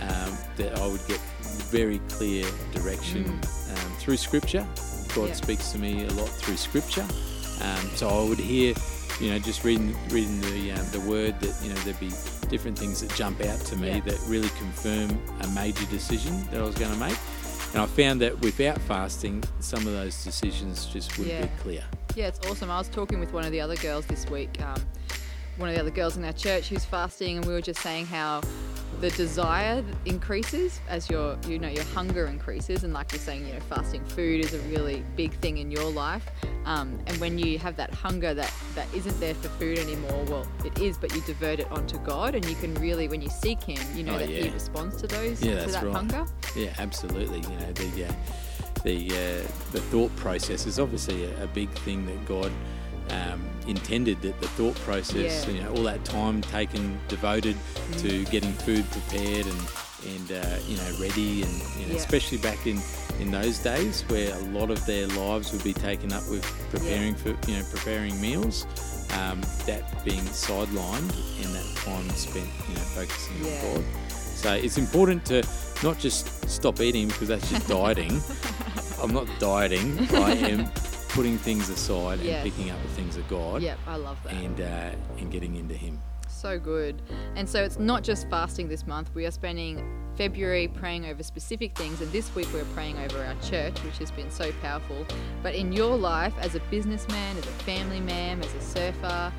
um, 0.02 0.36
that 0.56 0.78
I 0.78 0.86
would 0.86 1.04
get 1.06 1.20
very 1.70 2.00
clear 2.08 2.44
direction 2.72 3.24
um, 3.26 3.92
through 3.98 4.16
Scripture. 4.16 4.66
God 5.14 5.28
Yeah. 5.28 5.34
speaks 5.34 5.70
to 5.72 5.78
me 5.78 6.04
a 6.04 6.10
lot 6.12 6.28
through 6.28 6.56
Scripture. 6.56 7.06
Um, 7.60 7.90
so 7.94 8.08
I 8.08 8.28
would 8.28 8.38
hear, 8.38 8.74
you 9.20 9.30
know, 9.30 9.38
just 9.38 9.64
reading 9.64 9.96
reading 10.10 10.40
the 10.40 10.72
um, 10.72 10.86
the 10.92 11.00
Word 11.00 11.38
that 11.40 11.54
you 11.62 11.70
know 11.70 11.74
there'd 11.80 11.98
be 12.00 12.10
different 12.48 12.78
things 12.78 13.00
that 13.00 13.14
jump 13.14 13.40
out 13.44 13.60
to 13.60 13.76
me 13.76 13.88
Yeah. 13.88 14.00
that 14.00 14.18
really 14.26 14.48
confirm 14.50 15.10
a 15.42 15.48
major 15.48 15.84
decision 15.86 16.44
that 16.50 16.60
I 16.60 16.64
was 16.64 16.74
going 16.76 16.92
to 16.92 16.98
make. 16.98 17.16
And 17.74 17.82
I 17.82 17.86
found 17.86 18.20
that 18.22 18.38
without 18.40 18.80
fasting, 18.82 19.44
some 19.60 19.86
of 19.86 19.92
those 19.92 20.24
decisions 20.24 20.86
just 20.86 21.16
wouldn't 21.18 21.34
Yeah. 21.36 21.46
be 21.46 21.50
clear. 21.62 21.84
Yeah, 22.16 22.26
it's 22.28 22.40
awesome. 22.48 22.70
I 22.70 22.78
was 22.78 22.88
talking 22.88 23.20
with 23.20 23.32
one 23.32 23.44
of 23.44 23.52
the 23.52 23.60
other 23.60 23.76
girls 23.76 24.06
this 24.06 24.26
week, 24.30 24.60
um, 24.62 24.80
one 25.58 25.68
of 25.68 25.74
the 25.74 25.80
other 25.80 25.90
girls 25.90 26.16
in 26.16 26.24
our 26.24 26.32
church 26.32 26.68
who's 26.68 26.84
fasting, 26.84 27.36
and 27.36 27.44
we 27.46 27.52
were 27.52 27.60
just 27.60 27.80
saying 27.80 28.06
how 28.06 28.40
the 29.00 29.10
desire 29.10 29.84
increases 30.06 30.80
as 30.88 31.08
your 31.08 31.38
you 31.46 31.58
know 31.58 31.68
your 31.68 31.84
hunger 31.84 32.26
increases, 32.26 32.84
and 32.84 32.92
like 32.92 33.12
you're 33.12 33.20
saying, 33.20 33.46
you 33.46 33.54
know, 33.54 33.60
fasting 33.60 34.04
food 34.06 34.44
is 34.44 34.54
a 34.54 34.58
really 34.60 35.04
big 35.16 35.32
thing 35.34 35.58
in 35.58 35.70
your 35.70 35.90
life. 35.90 36.24
Um, 36.64 36.98
and 37.06 37.16
when 37.18 37.38
you 37.38 37.58
have 37.58 37.76
that 37.76 37.92
hunger 37.94 38.34
that 38.34 38.52
that 38.74 38.86
isn't 38.94 39.18
there 39.20 39.34
for 39.34 39.48
food 39.50 39.78
anymore, 39.78 40.24
well, 40.28 40.46
it 40.64 40.78
is, 40.80 40.98
but 40.98 41.14
you 41.14 41.20
divert 41.22 41.60
it 41.60 41.70
onto 41.70 41.98
God, 42.00 42.34
and 42.34 42.44
you 42.46 42.56
can 42.56 42.74
really, 42.74 43.08
when 43.08 43.22
you 43.22 43.30
seek 43.30 43.62
Him, 43.62 43.78
you 43.96 44.02
know 44.02 44.14
Oh, 44.14 44.18
that 44.18 44.28
He 44.28 44.48
responds 44.50 44.96
to 45.00 45.06
those 45.06 45.40
Yeah, 45.42 45.52
to 45.52 45.56
that's 45.60 45.72
that 45.72 45.84
right. 45.84 45.94
hunger. 45.94 46.26
Yeah, 46.56 46.74
absolutely. 46.78 47.38
You 47.40 47.56
know, 47.60 47.72
the 47.72 48.04
uh, 48.06 48.12
the 48.84 49.08
uh, 49.10 49.46
the 49.72 49.80
thought 49.90 50.14
process 50.16 50.66
is 50.66 50.78
obviously 50.78 51.24
a, 51.24 51.44
a 51.44 51.46
big 51.48 51.70
thing 51.70 52.04
that 52.06 52.26
God 52.26 52.50
um, 53.10 53.40
intended. 53.66 54.20
That 54.22 54.40
the 54.40 54.48
thought 54.48 54.74
process, 54.76 55.46
Yeah. 55.46 55.52
you 55.54 55.62
know, 55.62 55.70
all 55.74 55.82
that 55.84 56.04
time 56.04 56.42
taken, 56.42 56.98
devoted 57.08 57.56
to 57.98 58.24
getting 58.26 58.52
food 58.52 58.84
prepared 58.90 59.46
and 59.46 59.60
and 60.06 60.30
uh, 60.32 60.56
you 60.68 60.76
know 60.76 60.96
ready, 61.00 61.42
and 61.42 61.52
you 61.78 61.86
know, 61.86 61.92
Yeah. 61.92 61.96
especially 61.96 62.38
back 62.38 62.66
in 62.66 62.80
in 63.20 63.30
those 63.32 63.58
days 63.58 64.02
where 64.08 64.32
a 64.32 64.40
lot 64.58 64.70
of 64.70 64.84
their 64.86 65.06
lives 65.08 65.52
would 65.52 65.64
be 65.64 65.72
taken 65.72 66.12
up 66.12 66.22
with 66.30 66.44
preparing 66.70 67.14
for 67.16 67.30
you 67.50 67.56
know 67.58 67.64
preparing 67.70 68.20
meals. 68.20 68.66
Um, 69.18 69.40
that 69.64 70.04
being 70.04 70.20
sidelined 70.26 71.10
and 71.42 71.54
that 71.54 71.76
time 71.76 72.08
spent, 72.10 72.46
you 72.68 72.74
know, 72.74 72.80
focusing 72.94 73.36
Yeah. 73.42 73.64
on 73.64 73.74
God. 73.76 73.84
So 74.10 74.52
it's 74.52 74.76
important 74.76 75.24
to 75.26 75.42
not 75.82 75.98
just 75.98 76.48
stop 76.48 76.78
eating 76.80 77.08
because 77.08 77.28
that's 77.28 77.48
just 77.50 77.66
dieting. 77.66 78.20
I'm 79.02 79.12
not 79.14 79.26
dieting. 79.40 79.98
I 80.14 80.32
am 80.32 80.66
putting 81.08 81.38
things 81.38 81.68
aside 81.68 82.20
Yes. 82.20 82.44
and 82.44 82.52
picking 82.54 82.70
up 82.70 82.80
the 82.82 82.88
things 82.90 83.16
of 83.16 83.26
God 83.28 83.62
Yep, 83.62 83.78
I 83.86 83.96
love 83.96 84.18
that. 84.24 84.32
and 84.34 84.60
uh, 84.60 84.90
and 85.18 85.30
getting 85.30 85.56
into 85.56 85.74
Him. 85.74 86.00
So 86.28 86.58
good. 86.58 87.02
And 87.34 87.48
so 87.48 87.62
it's 87.64 87.78
not 87.80 88.04
just 88.04 88.28
fasting 88.30 88.68
this 88.68 88.86
month. 88.86 89.10
We 89.14 89.26
are 89.26 89.30
spending 89.32 89.82
February 90.16 90.68
praying 90.68 91.06
over 91.06 91.22
specific 91.22 91.76
things, 91.76 92.00
and 92.00 92.12
this 92.12 92.32
week 92.34 92.46
we're 92.52 92.64
praying 92.74 92.96
over 92.98 93.24
our 93.24 93.34
church, 93.42 93.76
which 93.82 93.98
has 93.98 94.10
been 94.12 94.30
so 94.30 94.52
powerful. 94.62 95.04
But 95.42 95.54
in 95.56 95.72
your 95.72 95.96
life, 95.96 96.34
as 96.40 96.54
a 96.54 96.60
businessman, 96.70 97.36
as 97.38 97.44
a 97.44 97.50
family 97.64 98.00
man, 98.00 98.40
as 98.40 98.54
a 98.54 98.60
surfer, 98.60 99.32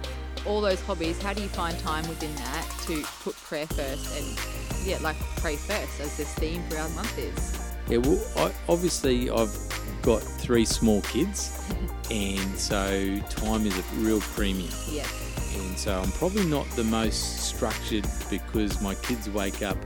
all 0.46 0.60
those 0.62 0.82
hobbies, 0.82 1.22
how 1.22 1.34
do 1.34 1.42
you 1.42 1.48
find 1.50 1.78
time 1.80 2.08
within 2.10 2.34
that 2.36 2.66
to 2.88 3.02
put 3.24 3.36
prayer 3.36 3.68
first 3.68 4.18
and, 4.18 4.86
yeah, 4.88 4.98
like 5.02 5.18
pray 5.38 5.56
first, 5.56 6.00
as 6.02 6.18
this 6.18 6.34
theme 6.36 6.62
for 6.70 6.78
our 6.78 6.90
month 6.90 7.18
is? 7.18 7.69
Yeah, 7.90 7.98
well, 7.98 8.22
I, 8.38 8.52
obviously 8.72 9.30
I've 9.32 9.56
got 10.04 10.22
three 10.22 10.66
small 10.66 11.02
kids, 11.02 11.52
and 12.12 12.58
so 12.58 13.20
time 13.30 13.66
is 13.66 13.78
a 13.78 13.82
real 13.96 14.22
premium. 14.22 14.70
Yes. 14.92 15.56
and 15.58 15.78
so 15.78 16.00
I'm 16.00 16.12
probably 16.14 16.46
not 16.46 16.70
the 16.72 16.84
most 16.84 17.48
structured 17.48 18.06
because 18.30 18.80
my 18.82 18.96
kids 18.96 19.30
wake 19.30 19.64
up 19.64 19.78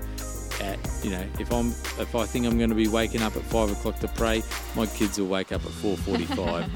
at 0.61 0.77
you 1.03 1.09
know 1.11 1.23
if 1.39 1.51
I'm 1.51 1.67
if 2.00 2.15
I 2.15 2.25
think 2.25 2.45
I'm 2.45 2.57
going 2.57 2.69
to 2.69 2.75
be 2.75 2.88
waking 2.88 3.21
up 3.21 3.35
at 3.35 3.41
five 3.44 3.71
o'clock 3.71 4.00
to 4.00 4.07
pray, 4.09 4.44
my 4.75 4.85
kids 4.88 5.19
will 5.19 5.27
wake 5.27 5.51
up 5.51 5.63
at 5.65 5.71
four 5.71 5.97
forty-five. 5.97 6.69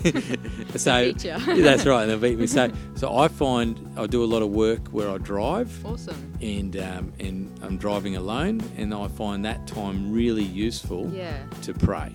so. 0.76 1.12
Yeah, 1.18 1.38
that's 1.38 1.86
right, 1.86 2.06
they'll 2.06 2.18
beat 2.18 2.38
me. 2.38 2.46
So 2.46 2.70
so 2.94 3.16
I 3.16 3.28
find 3.28 3.78
I 3.98 4.06
do 4.06 4.22
a 4.24 4.26
lot 4.26 4.42
of 4.42 4.50
work 4.50 4.88
where 4.88 5.10
I 5.10 5.18
drive 5.18 5.70
Awesome. 5.84 6.32
and 6.40 6.76
um, 6.76 7.12
and 7.20 7.50
I'm 7.62 7.76
driving 7.76 8.16
alone, 8.16 8.60
and 8.76 8.94
I 8.94 9.08
find 9.08 9.44
that 9.44 9.66
time 9.66 10.12
really 10.12 10.44
useful 10.44 11.10
Yeah. 11.12 11.42
to 11.62 11.74
pray. 11.74 12.12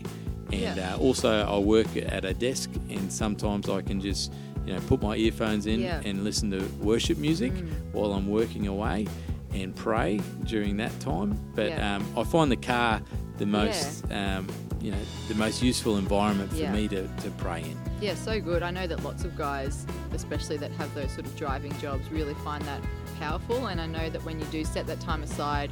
And 0.52 0.78
Yeah. 0.78 0.96
uh, 0.96 0.98
also, 0.98 1.46
I 1.46 1.58
work 1.60 1.88
at 1.98 2.24
a 2.26 2.34
desk, 2.34 2.70
and 2.90 3.12
sometimes 3.12 3.68
I 3.68 3.82
can 3.82 4.00
just, 4.00 4.32
you 4.66 4.74
know, 4.74 4.80
put 4.82 5.02
my 5.02 5.16
earphones 5.16 5.66
in 5.66 5.80
Yeah. 5.82 6.02
and 6.06 6.24
listen 6.24 6.52
to 6.52 6.60
worship 6.84 7.18
music 7.18 7.52
Mm. 7.54 7.68
while 7.94 8.14
I'm 8.14 8.28
working 8.28 8.68
away, 8.68 9.08
and 9.64 9.76
pray 9.76 10.20
during 10.44 10.78
that 10.78 10.98
time. 11.00 11.40
But 11.56 11.70
Yeah. 11.70 11.96
um, 11.96 12.06
I 12.18 12.24
find 12.24 12.52
the 12.52 12.56
car 12.58 13.02
the 13.38 13.46
most, 13.46 14.10
um, 14.12 14.48
you 14.82 14.92
know, 14.92 14.98
the 15.28 15.36
most 15.36 15.62
useful 15.64 15.98
environment 15.98 16.52
for 16.52 16.58
Yeah. 16.58 16.72
me 16.72 16.88
to, 16.90 17.08
to 17.08 17.32
pray 17.38 17.62
in. 17.62 17.78
Yeah, 18.02 18.16
so 18.16 18.40
good. 18.40 18.64
I 18.64 18.72
know 18.72 18.88
that 18.88 19.04
lots 19.04 19.24
of 19.24 19.38
guys, 19.38 19.86
especially 20.14 20.58
that 20.58 20.72
have 20.74 20.94
those 20.94 21.12
sort 21.12 21.26
of 21.26 21.36
driving 21.36 21.78
jobs, 21.80 22.10
really 22.12 22.34
find 22.36 22.64
that 22.66 22.82
powerful. 23.20 23.68
And 23.68 23.80
I 23.82 23.88
know 23.88 24.10
that 24.10 24.24
when 24.26 24.40
you 24.40 24.46
do 24.48 24.64
set 24.66 24.86
that 24.88 25.00
time 25.00 25.24
aside, 25.24 25.72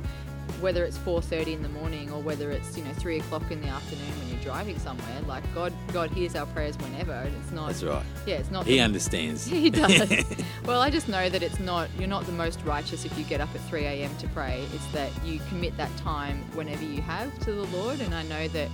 whether 0.62 0.84
it's 0.86 0.98
4:30 0.98 1.54
in 1.54 1.64
the 1.64 1.70
morning 1.70 2.12
or 2.12 2.22
whether 2.22 2.52
it's 2.52 2.78
you 2.78 2.84
know 2.84 2.92
three 2.94 3.20
o'clock 3.20 3.52
in 3.52 3.62
the 3.62 3.68
afternoon 3.68 4.10
when 4.20 4.30
you're 4.30 4.42
driving 4.44 4.78
somewhere, 4.80 5.22
like 5.28 5.44
God, 5.54 5.74
God 5.92 6.12
hears 6.12 6.36
our 6.36 6.46
prayers 6.48 6.78
whenever. 6.78 7.14
And 7.14 7.36
it's 7.36 7.52
not. 7.52 7.68
That's 7.68 7.84
right. 7.84 8.04
Yeah, 8.26 8.36
it's 8.36 8.52
not. 8.52 8.66
He 8.66 8.74
the- 8.74 8.82
understands. 8.82 9.46
he 9.48 9.70
does. 9.70 10.12
well, 10.66 10.82
I 10.82 10.90
just 10.90 11.08
know 11.10 11.30
that 11.30 11.42
it's 11.44 11.60
not. 11.60 11.90
You're 11.98 12.08
not 12.08 12.26
the 12.26 12.32
most 12.32 12.62
righteous 12.64 13.06
if 13.06 13.18
you 13.18 13.24
get 13.26 13.42
up 13.42 13.50
at 13.56 13.62
3 13.62 13.86
a.m. 13.86 14.16
to 14.18 14.28
pray. 14.30 14.66
It's 14.74 14.86
that 14.88 15.10
you 15.26 15.40
commit 15.50 15.76
that 15.78 15.96
time 15.98 16.44
whenever 16.54 16.84
you 16.84 17.02
have 17.02 17.38
to 17.40 17.52
the 17.52 17.78
Lord. 17.78 18.00
And 18.02 18.14
I 18.14 18.24
know 18.24 18.48
that, 18.50 18.70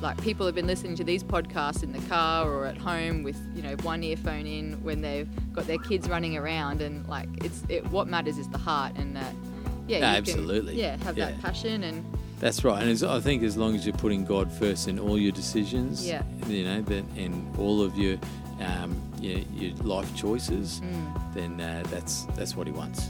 like, 0.00 0.20
people 0.22 0.46
have 0.46 0.54
been 0.54 0.66
listening 0.66 0.94
to 0.96 1.04
these 1.04 1.22
podcasts 1.24 1.82
in 1.82 1.92
the 1.92 2.00
car 2.08 2.48
or 2.48 2.66
at 2.66 2.78
home 2.78 3.22
with, 3.22 3.36
you 3.54 3.62
know, 3.62 3.74
one 3.82 4.02
earphone 4.02 4.46
in 4.46 4.74
when 4.84 5.00
they've 5.02 5.28
got 5.52 5.66
their 5.66 5.78
kids 5.78 6.08
running 6.08 6.36
around. 6.36 6.80
And 6.80 7.06
like, 7.08 7.28
it's 7.44 7.62
it, 7.68 7.84
what 7.90 8.06
matters 8.08 8.38
is 8.38 8.48
the 8.48 8.58
heart 8.58 8.92
and 8.96 9.16
that. 9.16 9.32
Yeah, 9.32 9.47
Yeah, 9.88 10.04
absolutely. 10.04 10.72
Can, 10.74 10.80
yeah, 10.80 10.96
have 11.04 11.16
Yeah. 11.18 11.26
that 11.30 11.42
passion 11.42 11.82
and 11.84 12.04
That's 12.40 12.62
right, 12.64 12.80
and 12.80 12.90
as, 12.90 13.02
I 13.02 13.18
think 13.20 13.42
as 13.42 13.56
long 13.56 13.74
as 13.74 13.84
you're 13.84 13.96
putting 13.96 14.24
God 14.24 14.52
first 14.52 14.86
in 14.86 14.98
all 15.00 15.18
your 15.18 15.32
decisions, 15.32 16.06
Yeah. 16.06 16.22
you 16.46 16.64
know, 16.64 16.82
that 16.82 17.04
and 17.16 17.56
all 17.58 17.82
of 17.82 17.96
your 17.98 18.16
um, 18.60 18.96
your, 19.20 19.38
your 19.54 19.72
life 19.84 20.14
choices, 20.16 20.80
Mm. 20.80 21.34
then 21.34 21.60
uh, 21.60 21.82
that's 21.90 22.24
that's 22.36 22.54
what 22.56 22.66
He 22.66 22.72
wants. 22.72 23.08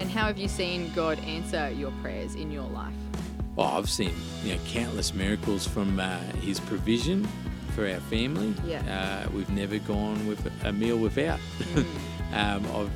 and 0.00 0.10
how 0.10 0.26
have 0.26 0.38
you 0.38 0.48
seen 0.48 0.90
God 0.94 1.18
answer 1.20 1.70
your 1.70 1.92
prayers 2.02 2.34
in 2.34 2.50
your 2.50 2.68
life? 2.70 2.94
Well, 3.56 3.68
I've 3.68 3.88
seen 3.90 4.12
you 4.44 4.54
know 4.54 4.60
countless 4.66 5.14
miracles 5.14 5.66
from 5.66 6.00
uh, 6.00 6.18
His 6.42 6.58
provision 6.60 7.26
for 7.74 7.88
our 7.88 8.00
family. 8.10 8.54
Yeah. 8.66 8.82
Uh, 9.26 9.30
we've 9.30 9.50
never 9.50 9.78
gone 9.78 10.26
with 10.26 10.40
a 10.64 10.72
meal 10.72 10.96
without. 10.98 11.38
Mm. 11.74 11.84
um, 12.32 12.66
I've 12.76 12.90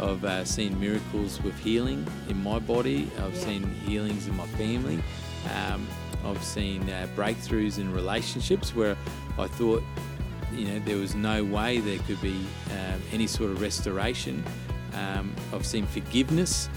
I've 0.00 0.24
uh, 0.24 0.44
seen 0.44 0.78
miracles 0.80 1.40
with 1.42 1.58
healing 1.58 2.06
in 2.28 2.42
my 2.42 2.58
body. 2.58 3.10
I've 3.22 3.34
Yeah. 3.34 3.40
seen 3.46 3.74
healings 3.86 4.26
in 4.26 4.36
my 4.36 4.46
family. 4.48 5.02
Um, 5.54 5.86
I've 6.24 6.42
seen 6.42 6.88
uh, 6.88 7.06
breakthroughs 7.14 7.78
in 7.78 7.92
relationships 7.92 8.74
where 8.74 8.96
I 9.38 9.46
thought 9.46 9.82
you 10.52 10.66
know 10.68 10.78
there 10.80 10.96
was 10.96 11.14
no 11.14 11.44
way 11.44 11.78
there 11.80 11.98
could 12.00 12.20
be 12.22 12.46
um, 12.70 13.00
any 13.12 13.26
sort 13.26 13.50
of 13.50 13.60
restoration. 13.60 14.42
Um, 14.94 15.34
I've 15.52 15.66
seen 15.66 15.86
forgiveness, 15.86 16.68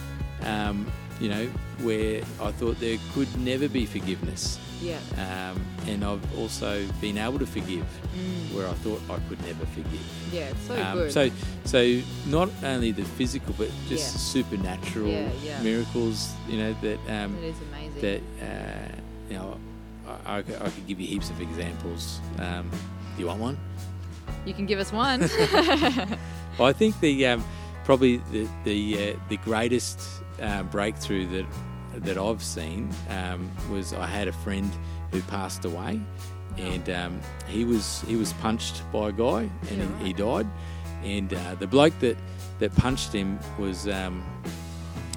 um, 0.41 0.91
you 1.19 1.29
know, 1.29 1.45
where 1.81 2.21
I 2.41 2.51
thought 2.51 2.79
there 2.79 2.97
could 3.13 3.27
never 3.39 3.67
be 3.67 3.85
forgiveness. 3.85 4.59
Yeah. 4.81 4.99
Um, 5.17 5.59
and 5.87 6.03
I've 6.05 6.37
also 6.37 6.85
been 7.01 7.17
able 7.17 7.39
to 7.39 7.47
forgive 7.47 7.85
Mm. 8.17 8.53
where 8.55 8.67
I 8.67 8.73
thought 8.73 9.01
I 9.09 9.17
could 9.29 9.39
never 9.45 9.65
forgive. 9.67 10.01
Yeah. 10.31 10.51
So 10.67 10.75
Um, 10.81 10.97
good. 10.97 11.11
So, 11.11 11.29
so 11.65 12.01
not 12.27 12.49
only 12.63 12.91
the 12.91 13.03
physical, 13.03 13.53
but 13.57 13.69
just 13.89 14.13
Yeah. 14.13 14.19
supernatural 14.43 15.07
Yeah, 15.07 15.29
yeah. 15.43 15.61
miracles. 15.61 16.31
You 16.49 16.57
know 16.59 16.75
that 16.81 16.99
um, 17.09 17.35
it 17.37 17.43
is 17.45 17.55
amazing. 17.71 18.01
that 18.01 18.21
uh, 18.45 18.95
you 19.29 19.37
know 19.37 19.57
I, 20.25 20.37
I, 20.37 20.41
could- 20.43 20.61
I 20.61 20.69
could 20.69 20.87
give 20.87 20.99
you 21.01 21.07
heaps 21.07 21.29
of 21.31 21.41
examples. 21.41 22.19
Um, 22.39 22.69
do 23.15 23.21
you 23.21 23.27
want 23.27 23.39
one? 23.41 23.57
you 24.45 24.53
can 24.53 24.65
give 24.65 24.79
us 24.79 24.91
one. 24.93 25.21
Well, 26.57 26.67
I 26.69 26.73
think 26.73 26.99
the 27.01 27.25
um, 27.27 27.43
probably 27.87 28.17
the 28.33 28.45
the, 28.65 29.11
uh, 29.13 29.19
the 29.29 29.37
greatest 29.37 29.97
uh, 30.41 30.61
breakthrough 30.63 31.25
that 31.25 31.45
that 32.03 32.17
I've 32.17 32.43
seen 32.43 32.89
um, 33.09 33.49
was 33.71 33.93
I 33.93 34.05
had 34.05 34.27
a 34.27 34.33
friend 34.33 34.69
who 35.11 35.21
passed 35.21 35.63
away, 35.63 36.01
and 36.57 36.89
um, 36.89 37.21
he 37.47 37.63
was 37.63 38.01
he 38.01 38.17
was 38.17 38.33
punched 38.33 38.83
by 38.91 39.07
a 39.07 39.11
guy 39.13 39.49
and 39.69 39.79
Yeah, 39.79 39.99
he, 39.99 40.07
he 40.07 40.13
died, 40.13 40.47
and 41.01 41.33
uh, 41.33 41.55
the 41.55 41.65
bloke 41.65 41.97
that 41.99 42.17
that 42.59 42.75
punched 42.75 43.13
him 43.13 43.39
was 43.57 43.87
um, 43.87 44.21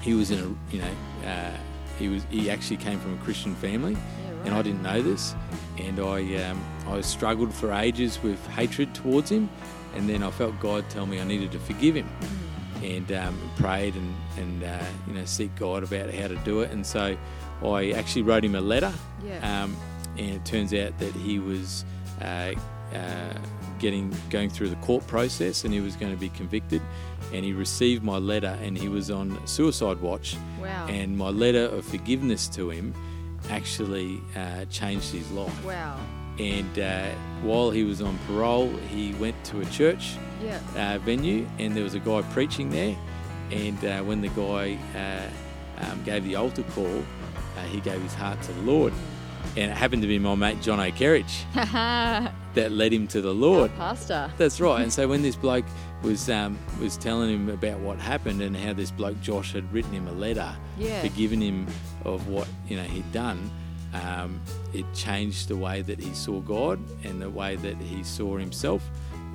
he 0.01 0.13
was 0.13 0.31
in 0.31 0.39
a 0.39 0.73
you 0.73 0.81
know 0.81 0.95
uh, 1.29 1.57
he 1.99 2.07
was 2.07 2.23
he 2.29 2.49
actually 2.49 2.77
came 2.77 2.99
from 3.01 3.13
a 3.15 3.21
Christian 3.25 3.53
family, 3.53 3.93
Yeah, 3.95 4.45
and 4.45 4.55
I 4.55 4.61
didn't 4.61 4.81
know 4.81 5.01
this, 5.01 5.35
and 5.77 5.99
I 5.99 6.19
um, 6.45 6.63
I 6.87 7.01
struggled 7.01 7.53
for 7.53 7.73
ages 7.73 8.23
with 8.23 8.39
hatred 8.47 8.95
towards 8.95 9.29
him, 9.29 9.49
and 9.93 10.07
then 10.07 10.23
I 10.23 10.31
felt 10.31 10.57
God 10.61 10.89
tell 10.89 11.05
me 11.05 11.19
I 11.19 11.25
needed 11.25 11.51
to 11.51 11.59
forgive 11.59 11.95
him, 11.97 12.07
Mm. 12.21 12.40
And 12.81 13.11
um, 13.11 13.37
prayed 13.57 13.95
and 13.95 14.15
and 14.37 14.63
uh, 14.63 14.83
you 15.07 15.13
know 15.13 15.25
seek 15.25 15.55
God 15.55 15.83
about 15.83 16.13
how 16.13 16.27
to 16.27 16.35
do 16.37 16.61
it, 16.61 16.71
and 16.71 16.85
so 16.85 17.17
I 17.63 17.91
actually 17.91 18.23
wrote 18.23 18.43
him 18.43 18.55
a 18.55 18.61
letter, 18.61 18.93
Yeah. 19.25 19.63
um, 19.63 19.75
and 20.17 20.31
it 20.31 20.45
turns 20.45 20.73
out 20.73 20.97
that 20.99 21.13
he 21.15 21.39
was. 21.39 21.85
Uh, 22.21 22.53
uh, 22.93 23.33
getting 23.79 24.13
going 24.29 24.49
through 24.49 24.69
the 24.69 24.75
court 24.75 25.05
process 25.07 25.63
and 25.63 25.73
he 25.73 25.79
was 25.79 25.95
going 25.95 26.11
to 26.11 26.17
be 26.19 26.29
convicted 26.29 26.79
and 27.33 27.43
he 27.43 27.51
received 27.51 28.03
my 28.03 28.17
letter 28.17 28.55
and 28.61 28.77
he 28.77 28.87
was 28.87 29.09
on 29.09 29.35
suicide 29.47 29.99
watch 30.01 30.37
wow. 30.61 30.85
and 30.87 31.17
my 31.17 31.29
letter 31.29 31.65
of 31.65 31.83
forgiveness 31.83 32.47
to 32.47 32.69
him 32.69 32.93
actually 33.49 34.21
uh, 34.35 34.65
changed 34.65 35.11
his 35.11 35.29
life. 35.31 35.65
wow. 35.65 35.99
And 36.39 36.79
uh, 36.79 37.09
while 37.43 37.69
he 37.71 37.83
was 37.83 38.01
on 38.01 38.17
parole, 38.27 38.69
he 38.89 39.13
went 39.15 39.41
to 39.45 39.61
a 39.61 39.65
church 39.65 40.15
Yeah. 40.43 40.59
uh, 40.75 40.97
venue, 40.99 41.47
and 41.59 41.75
there 41.75 41.83
was 41.83 41.93
a 41.93 41.99
guy 41.99 42.21
preaching 42.33 42.69
there. 42.69 42.95
And 43.51 43.83
uh, 43.83 43.99
when 44.03 44.21
the 44.21 44.29
guy 44.29 44.77
uh, 44.95 45.85
um, 45.85 46.03
gave 46.03 46.23
the 46.23 46.35
altar 46.35 46.63
call, 46.73 47.03
uh, 47.57 47.61
he 47.69 47.79
gave 47.81 48.01
his 48.01 48.13
heart 48.13 48.41
to 48.43 48.51
the 48.53 48.61
Lord. 48.61 48.93
And 49.57 49.69
it 49.71 49.75
happened 49.75 50.03
to 50.03 50.07
be 50.07 50.19
my 50.19 50.35
mate 50.35 50.61
John 50.61 50.79
O'Kerridge 50.79 51.43
Our 51.55 52.31
that 52.53 52.71
led 52.71 52.93
him 52.93 53.07
to 53.07 53.21
the 53.21 53.33
Lord. 53.33 53.75
pastor. 53.75 54.31
That's 54.37 54.61
right. 54.61 54.81
And 54.83 54.93
so 54.97 55.07
when 55.07 55.21
this 55.23 55.35
bloke 55.35 55.65
was 56.03 56.29
um, 56.29 56.57
was 56.79 56.95
telling 56.95 57.29
him 57.33 57.49
about 57.49 57.79
what 57.79 57.99
happened 57.99 58.41
and 58.41 58.55
how 58.55 58.73
this 58.73 58.91
bloke 58.91 59.19
Josh 59.21 59.51
had 59.53 59.71
written 59.73 59.91
him 59.91 60.07
a 60.07 60.11
letter, 60.13 60.55
Yeah. 60.77 61.01
forgiven 61.01 61.41
him 61.41 61.67
of 62.05 62.27
what 62.27 62.47
you 62.69 62.77
know 62.77 62.83
he'd 62.83 63.11
done, 63.11 63.51
um, 63.93 64.41
it 64.73 64.85
changed 64.93 65.47
the 65.47 65.55
way 65.57 65.81
that 65.81 65.99
he 65.99 66.13
saw 66.13 66.39
God 66.41 66.79
and 67.03 67.21
the 67.21 67.29
way 67.29 67.55
that 67.57 67.75
he 67.77 68.03
saw 68.03 68.37
himself, 68.37 68.83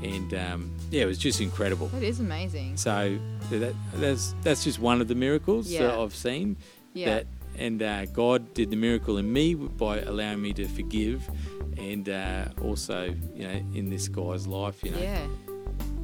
and 0.02 0.32
um, 0.34 0.70
yeah, 0.90 1.02
it 1.02 1.06
was 1.06 1.18
just 1.18 1.40
incredible. 1.40 1.88
That 1.88 2.02
is 2.02 2.20
amazing. 2.20 2.76
So 2.76 3.18
that, 3.50 3.74
that's 3.94 4.34
that's 4.42 4.64
just 4.64 4.78
one 4.78 5.00
of 5.00 5.08
the 5.08 5.14
miracles 5.14 5.70
that 5.70 5.94
I've 5.94 6.14
seen. 6.14 6.56
Yeah. 6.94 7.06
That 7.16 7.26
and 7.58 7.82
uh, 7.82 8.04
God 8.06 8.52
did 8.52 8.70
the 8.70 8.76
miracle 8.76 9.16
in 9.16 9.32
me 9.32 9.54
by 9.54 10.00
allowing 10.00 10.42
me 10.42 10.52
to 10.54 10.66
forgive, 10.68 11.22
and 11.78 12.08
uh, 12.08 12.46
also 12.62 13.14
you 13.34 13.48
know 13.48 13.60
in 13.74 13.88
this 13.90 14.08
guy's 14.08 14.46
life, 14.46 14.82
you 14.84 14.90
know, 14.90 14.98
Yeah. 14.98 15.26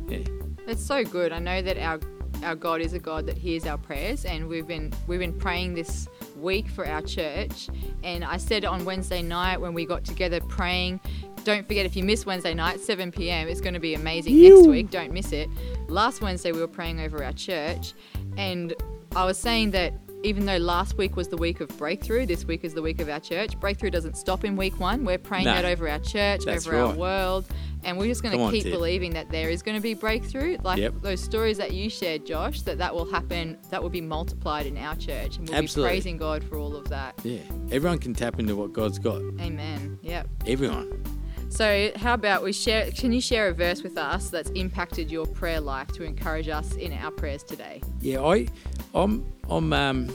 yeah. 0.08 0.18
It's 0.66 0.84
so 0.84 1.04
good. 1.04 1.32
I 1.32 1.38
know 1.38 1.60
that 1.62 1.76
our 1.78 2.00
our 2.42 2.54
God 2.56 2.80
is 2.80 2.92
a 2.92 2.98
God 2.98 3.26
that 3.26 3.36
hears 3.36 3.66
our 3.66 3.78
prayers, 3.78 4.24
and 4.24 4.48
we've 4.48 4.66
been 4.66 4.92
we've 5.06 5.20
been 5.20 5.38
praying 5.38 5.74
this 5.74 6.08
week 6.42 6.68
for 6.68 6.86
our 6.86 7.00
church. 7.02 7.68
And 8.02 8.24
I 8.24 8.36
said 8.36 8.64
on 8.64 8.84
Wednesday 8.84 9.22
night 9.22 9.60
when 9.60 9.72
we 9.74 9.86
got 9.86 10.04
together 10.04 10.40
praying, 10.40 11.00
don't 11.44 11.66
forget 11.66 11.86
if 11.86 11.96
you 11.96 12.04
miss 12.04 12.24
Wednesday 12.26 12.54
night, 12.54 12.80
7 12.80 13.10
p.m. 13.10 13.48
It's 13.48 13.60
going 13.60 13.74
to 13.74 13.80
be 13.80 13.94
amazing 13.94 14.40
next 14.40 14.66
week. 14.68 14.90
Don't 14.90 15.12
miss 15.12 15.32
it. 15.32 15.48
Last 15.88 16.20
Wednesday 16.20 16.52
we 16.52 16.60
were 16.60 16.68
praying 16.68 17.00
over 17.00 17.24
our 17.24 17.32
church, 17.32 17.94
and 18.36 18.74
I 19.16 19.24
was 19.24 19.38
saying 19.38 19.72
that 19.72 19.94
even 20.24 20.46
though 20.46 20.56
last 20.58 20.96
week 20.96 21.16
was 21.16 21.26
the 21.26 21.36
week 21.36 21.60
of 21.60 21.68
breakthrough, 21.78 22.26
this 22.26 22.44
week 22.44 22.62
is 22.62 22.74
the 22.74 22.82
week 22.82 23.00
of 23.00 23.08
our 23.08 23.18
church. 23.18 23.58
Breakthrough 23.58 23.90
doesn't 23.90 24.16
stop 24.16 24.44
in 24.44 24.54
week 24.54 24.78
one. 24.78 25.04
We're 25.04 25.18
praying 25.18 25.46
No. 25.46 25.54
that 25.54 25.64
over 25.64 25.88
our 25.88 25.98
church, 25.98 26.42
That's 26.44 26.64
over 26.66 26.76
our 26.76 26.94
world, 26.94 27.44
and 27.84 27.98
we're 27.98 28.06
just 28.06 28.22
going 28.22 28.38
to 28.38 28.50
keep 28.50 28.64
Tiff. 28.64 28.72
believing 28.72 29.12
that 29.14 29.30
there 29.30 29.50
is 29.50 29.62
going 29.62 29.76
to 29.76 29.82
be 29.82 29.94
breakthrough. 29.94 30.56
Like 30.62 30.78
Yep. 30.78 30.94
those 31.02 31.20
stories 31.22 31.58
that 31.58 31.72
you 31.72 31.90
shared, 31.90 32.24
Josh, 32.26 32.62
that 32.62 32.78
that 32.78 32.94
will 32.94 33.10
happen, 33.10 33.58
that 33.70 33.82
will 33.82 33.90
be 33.90 34.00
multiplied 34.00 34.66
in 34.66 34.76
our 34.78 34.94
church, 34.96 35.36
and 35.38 35.48
we'll 35.48 35.58
Absolutely. 35.58 35.90
be 35.90 35.94
praising 35.94 36.16
God 36.16 36.44
for 36.44 36.56
all 36.56 36.76
of 36.76 36.88
that. 36.90 37.14
Yeah, 37.24 37.38
everyone 37.70 37.98
can 37.98 38.14
tap 38.14 38.38
into 38.38 38.56
what 38.56 38.72
God's 38.72 38.98
got. 38.98 39.20
Amen. 39.40 39.98
Yep. 40.02 40.28
Everyone. 40.46 41.04
So, 41.48 41.90
how 41.96 42.14
about 42.14 42.42
we 42.42 42.52
share? 42.54 42.90
Can 42.92 43.12
you 43.12 43.20
share 43.20 43.48
a 43.48 43.52
verse 43.52 43.82
with 43.82 43.98
us 43.98 44.30
that's 44.30 44.48
impacted 44.50 45.10
your 45.10 45.26
prayer 45.26 45.60
life 45.60 45.88
to 45.88 46.02
encourage 46.02 46.48
us 46.48 46.74
in 46.76 46.94
our 46.94 47.10
prayers 47.10 47.42
today? 47.42 47.82
Yeah, 48.00 48.22
I, 48.22 48.46
I'm, 48.94 49.30
I'm, 49.50 49.70
um, 49.74 50.08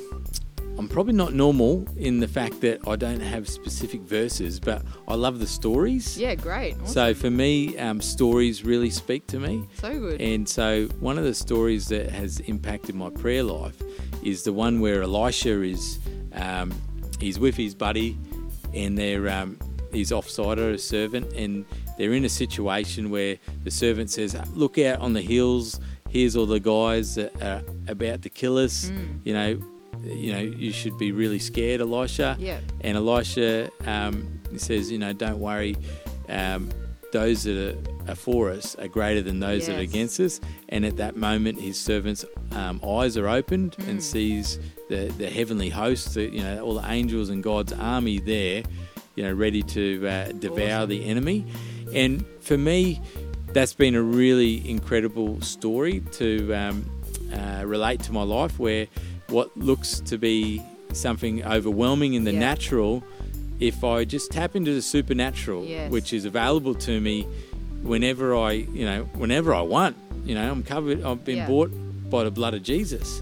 I'm 0.78 0.88
probably 0.88 1.14
not 1.14 1.34
normal 1.34 1.88
in 1.98 2.20
the 2.20 2.28
fact 2.28 2.62
that 2.62 2.88
I 2.88 2.96
don't 2.96 3.20
have 3.20 3.50
specific 3.50 4.02
verses, 4.02 4.60
but 4.60 4.84
I 5.08 5.16
love 5.16 5.40
the 5.40 5.48
stories. 5.48 6.18
Yeah, 6.18 6.36
great. 6.36 6.76
Awesome. 6.76 6.88
So 6.88 7.14
for 7.14 7.32
me, 7.32 7.78
um, 7.78 8.00
stories 8.00 8.64
really 8.64 8.92
speak 8.92 9.26
to 9.28 9.40
me. 9.40 9.68
So 9.82 10.00
good. 10.00 10.22
And 10.22 10.48
so 10.48 10.86
one 11.00 11.18
of 11.18 11.24
the 11.24 11.34
stories 11.34 11.88
that 11.88 12.10
has 12.12 12.40
impacted 12.42 12.96
my 12.96 13.10
prayer 13.10 13.44
life 13.44 13.82
is 14.24 14.44
the 14.44 14.54
one 14.54 14.80
where 14.80 15.02
Elisha 15.02 15.62
is, 15.64 16.00
um, 16.34 16.72
he's 17.20 17.40
with 17.40 17.56
his 17.56 17.74
buddy, 17.74 18.18
and 18.74 18.98
they're 18.98 19.30
um, 19.30 19.58
he's 19.92 20.12
offside 20.12 20.60
a 20.60 20.78
servant, 20.78 21.34
and 21.34 21.66
they're 21.98 22.14
in 22.14 22.26
a 22.26 22.30
situation 22.30 23.10
where 23.10 23.38
the 23.64 23.72
servant 23.72 24.12
says, 24.12 24.36
"Look 24.54 24.78
out 24.78 25.00
on 25.00 25.14
the 25.14 25.22
hills. 25.22 25.80
Here's 26.10 26.36
all 26.36 26.46
the 26.46 26.60
guys 26.60 27.16
that 27.16 27.42
are 27.42 27.64
about 27.88 28.22
to 28.22 28.30
kill 28.30 28.58
us. 28.58 28.92
You 29.24 29.34
know, 29.34 29.60
you 30.10 30.32
know, 30.34 30.40
you 30.40 30.72
should 30.72 30.98
be 30.98 31.12
really 31.12 31.40
scared, 31.40 31.82
Elisha." 31.82 32.36
Yeah. 32.40 32.60
And 32.82 32.98
Elisha 32.98 33.70
um, 33.86 34.40
says, 34.58 34.92
"You 34.92 35.00
know, 35.00 35.14
don't 35.14 35.40
worry. 35.40 35.76
Um, 36.30 36.70
those 37.14 37.44
that 37.44 37.58
are, 37.58 38.12
are 38.12 38.16
for 38.16 38.52
us 38.52 38.76
are 38.76 38.90
greater 38.90 39.22
than 39.22 39.40
those 39.40 39.68
that 39.68 39.78
are 39.78 39.82
against 39.82 40.20
us." 40.20 40.40
And 40.70 40.86
at 40.86 40.98
that 40.98 41.16
moment, 41.16 41.60
his 41.62 41.80
servant's 41.80 42.26
um, 42.52 42.82
eyes 42.84 43.18
are 43.18 43.28
opened 43.28 43.76
Mm. 43.78 43.88
and 43.90 44.04
sees 44.04 44.60
the, 44.90 45.06
the 45.18 45.30
heavenly 45.30 45.70
host, 45.70 46.14
the, 46.16 46.24
you 46.30 46.44
know, 46.44 46.64
all 46.64 46.76
the 46.76 46.90
angels 46.90 47.30
and 47.30 47.42
God's 47.44 47.74
army 47.74 48.20
there, 48.20 48.64
you 49.16 49.24
know, 49.24 49.34
ready 49.34 49.62
to 49.64 50.08
uh, 50.08 50.32
devour 50.34 50.84
Awesome. 50.84 50.90
the 50.90 51.06
enemy. 51.06 51.46
And 51.94 52.26
for 52.42 52.58
me, 52.58 53.02
that's 53.54 53.74
been 53.74 53.96
a 53.96 54.02
really 54.02 54.70
incredible 54.70 55.40
story 55.42 56.02
to 56.14 56.54
um, 56.54 56.86
uh, 57.34 57.64
relate 57.66 58.02
to 58.04 58.12
my 58.12 58.24
life, 58.24 58.60
where 58.60 58.88
what 59.30 59.56
looks 59.58 60.00
to 60.02 60.18
be 60.18 60.62
something 60.94 61.44
overwhelming 61.46 62.14
in 62.14 62.24
the 62.24 62.34
Yeah. 62.34 62.40
natural, 62.40 63.04
if 63.60 63.84
I 63.84 64.06
just 64.06 64.32
tap 64.32 64.56
into 64.56 64.74
the 64.74 64.82
supernatural, 64.82 65.66
Yes. 65.66 65.92
which 65.92 66.14
is 66.14 66.26
available 66.26 66.76
to 66.76 67.00
me 67.02 67.28
whenever 67.84 68.36
I, 68.36 68.52
you 68.54 68.86
know, 68.86 69.08
whenever 69.16 69.54
I 69.54 69.62
want. 69.62 69.96
You 70.26 70.36
know, 70.36 70.50
I'm 70.52 70.64
covered. 70.64 71.04
I've 71.04 71.24
been 71.24 71.38
Yeah. 71.38 71.46
Mm. 71.46 71.50
bought 71.50 71.72
by 72.10 72.24
the 72.24 72.32
blood 72.32 72.54
of 72.54 72.64
Jesus. 72.64 73.22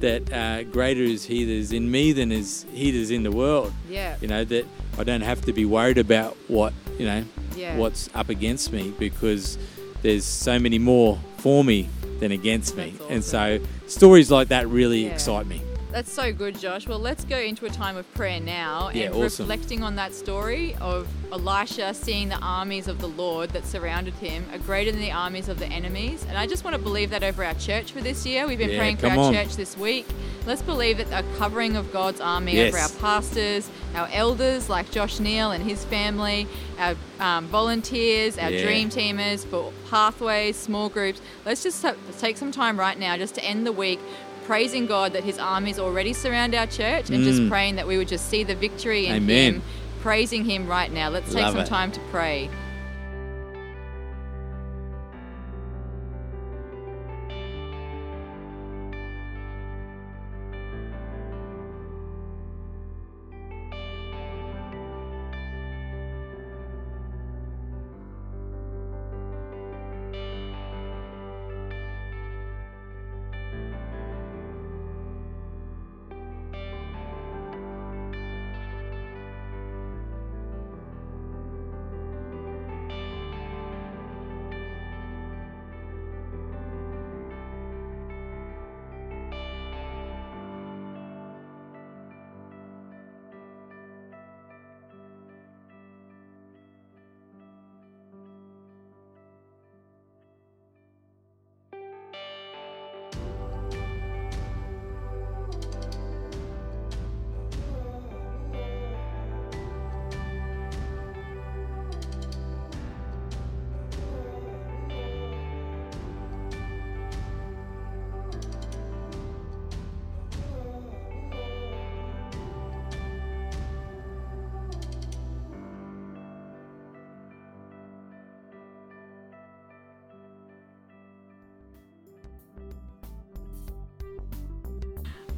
That 0.00 0.32
uh, 0.32 0.62
greater 0.62 1.02
is 1.02 1.24
He 1.24 1.42
that 1.44 1.50
is 1.52 1.72
in 1.72 1.90
me 1.90 2.12
than 2.12 2.30
is 2.30 2.64
He 2.72 2.92
that 2.92 2.98
is 2.98 3.10
in 3.10 3.24
the 3.24 3.32
world. 3.32 3.72
Yeah. 3.90 4.14
You 4.20 4.28
know 4.28 4.44
that 4.44 4.64
I 4.96 5.02
don't 5.04 5.22
have 5.22 5.40
to 5.46 5.52
be 5.52 5.64
worried 5.64 5.98
about 5.98 6.36
what 6.46 6.72
you 6.98 7.04
know 7.06 7.24
Yeah. 7.56 7.76
what's 7.76 8.08
up 8.14 8.28
against 8.28 8.72
me 8.72 8.92
because 8.98 9.58
there's 10.02 10.24
so 10.24 10.58
many 10.60 10.78
more 10.78 11.18
for 11.38 11.64
me 11.64 11.88
than 12.20 12.32
against 12.32 12.76
me. 12.76 12.94
And 13.08 13.22
so 13.24 13.58
stories 13.86 14.30
like 14.30 14.48
that 14.48 14.68
really 14.68 15.04
Yeah. 15.06 15.12
excite 15.14 15.46
me. 15.46 15.60
That's 15.90 16.12
so 16.12 16.34
good, 16.34 16.58
Josh. 16.58 16.86
Well, 16.86 16.98
let's 16.98 17.24
go 17.24 17.38
into 17.38 17.64
a 17.64 17.70
time 17.70 17.96
of 17.96 18.12
prayer 18.12 18.40
now 18.40 18.90
Yeah, 18.92 19.06
and 19.06 19.14
awesome. 19.14 19.48
reflecting 19.48 19.82
on 19.82 19.96
that 19.96 20.12
story 20.12 20.76
of 20.82 21.08
Elisha 21.32 21.94
seeing 21.94 22.28
the 22.28 22.38
armies 22.42 22.88
of 22.88 23.00
the 23.00 23.08
Lord 23.08 23.50
that 23.50 23.64
surrounded 23.66 24.12
him 24.14 24.44
are 24.52 24.58
greater 24.58 24.92
than 24.92 25.00
the 25.00 25.10
armies 25.12 25.48
of 25.48 25.58
the 25.58 25.66
enemies. 25.66 26.26
And 26.28 26.36
I 26.36 26.46
just 26.46 26.62
want 26.62 26.76
to 26.76 26.82
believe 26.82 27.08
that 27.10 27.22
over 27.22 27.42
our 27.42 27.54
church 27.54 27.92
for 27.92 28.02
this 28.02 28.26
year. 28.26 28.46
We've 28.46 28.58
been 28.58 28.68
Yeah, 28.70 28.78
praying 28.78 28.96
for 28.98 29.06
our 29.06 29.18
on. 29.18 29.32
church 29.32 29.56
this 29.56 29.78
week. 29.78 30.06
Let's 30.46 30.60
believe 30.60 30.98
that 30.98 31.10
a 31.10 31.26
covering 31.38 31.74
of 31.76 31.90
God's 31.90 32.20
army 32.20 32.56
Yes. 32.56 32.68
over 32.74 32.82
our 32.82 32.88
pastors, 33.00 33.68
our 33.94 34.08
elders 34.12 34.68
like 34.68 34.90
Josh 34.90 35.18
Neal 35.20 35.52
and 35.52 35.64
his 35.64 35.86
family, 35.86 36.46
our 36.78 36.96
um, 37.18 37.46
volunteers, 37.48 38.36
our 38.38 38.50
Yeah. 38.50 38.62
dream 38.62 38.90
teamers 38.90 39.44
for 39.46 39.72
pathways, 39.90 40.56
small 40.56 40.90
groups. 40.90 41.20
Let's 41.46 41.62
just 41.62 41.80
ta- 41.82 41.94
take 42.20 42.36
some 42.36 42.52
time 42.52 42.78
right 42.78 42.98
now 42.98 43.16
just 43.16 43.34
to 43.36 43.44
end 43.44 43.66
the 43.66 43.72
week 43.72 43.98
praising 44.48 44.86
God 44.86 45.12
that 45.12 45.24
his 45.24 45.38
armies 45.38 45.78
already 45.78 46.14
surround 46.14 46.54
our 46.54 46.66
church 46.66 47.10
and 47.10 47.22
just 47.22 47.46
praying 47.50 47.76
that 47.76 47.86
we 47.86 47.98
would 47.98 48.08
just 48.08 48.30
see 48.30 48.44
the 48.44 48.54
victory 48.54 49.04
in 49.06 49.12
Mm. 49.12 49.16
Amen. 49.16 49.54
him, 49.56 49.62
praising 50.00 50.42
him 50.46 50.66
right 50.66 50.90
now. 50.90 51.10
Let's 51.10 51.30
take 51.34 51.42
Love 51.42 51.52
some 51.52 51.60
it. 51.64 51.66
time 51.66 51.92
to 51.92 52.00
pray. 52.10 52.48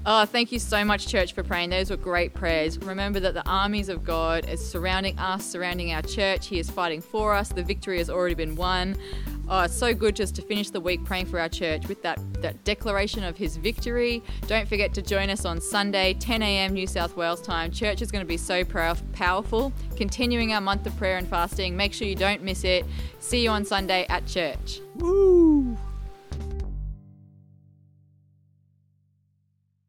Oh, 0.07 0.25
thank 0.25 0.51
you 0.51 0.59
so 0.59 0.83
much, 0.83 1.09
church, 1.09 1.35
for 1.35 1.43
praying. 1.43 1.71
Those 1.71 1.91
were 1.91 1.97
great 1.97 2.33
prayers. 2.33 2.79
Remember 2.79 3.21
that 3.21 3.35
the 3.35 3.47
armies 3.47 3.91
of 3.91 4.03
God 4.03 4.49
is 4.49 4.67
surrounding 4.67 5.19
us, 5.19 5.45
surrounding 5.45 5.93
our 5.93 6.01
church. 6.01 6.47
He 6.47 6.59
is 6.59 6.71
fighting 6.71 7.03
for 7.03 7.35
us. 7.35 7.51
The 7.51 7.63
victory 7.63 7.99
has 7.99 8.09
already 8.09 8.35
been 8.35 8.57
won. 8.57 8.97
Oh, 9.47 9.61
it's 9.63 9.75
so 9.75 9.93
good 9.93 10.17
just 10.17 10.35
to 10.37 10.43
finish 10.43 10.71
the 10.71 10.81
week 10.81 11.05
praying 11.05 11.27
for 11.27 11.39
our 11.39 11.51
church 11.51 11.87
with 11.87 12.03
that, 12.03 12.19
that 12.41 12.65
declaration 12.65 13.25
of 13.25 13.37
his 13.37 13.59
victory. 13.59 14.23
Don't 14.47 14.67
forget 14.67 14.95
to 14.95 15.03
join 15.03 15.29
us 15.29 15.45
on 15.45 15.61
Sunday, 15.61 16.15
10 16.15 16.43
a.m. 16.43 16.73
New 16.73 16.87
South 16.87 17.15
Wales 17.17 17.43
time. 17.43 17.71
Church 17.71 18.01
is 18.01 18.11
going 18.11 18.25
to 18.25 18.29
be 18.29 18.39
so 18.39 18.65
pow- 18.65 18.95
powerful. 19.13 19.71
Continuing 19.97 20.55
our 20.55 20.63
month 20.63 20.87
of 20.87 20.97
prayer 20.97 21.19
and 21.19 21.29
fasting. 21.29 21.77
Make 21.77 21.93
sure 21.93 22.07
you 22.09 22.15
don't 22.15 22.43
miss 22.43 22.65
it. 22.65 22.87
See 23.19 23.43
you 23.43 23.51
on 23.51 23.67
Sunday 23.67 24.07
at 24.09 24.25
church. 24.27 24.81
Woo! 24.95 25.50